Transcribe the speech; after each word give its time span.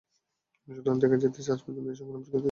সুতরাং 0.67 0.97
দেখা 0.99 1.17
যাইতেছে, 1.17 1.49
আজ 1.51 1.59
পর্যন্ত 1.63 1.85
একই 1.85 1.97
সংগ্রাম 1.97 2.21
চলিতেছে। 2.23 2.39